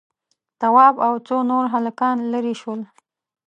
[0.59, 2.81] تواب او څو نور هلکان ليرې شول.